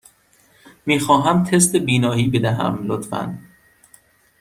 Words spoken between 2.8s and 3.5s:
لطفاً.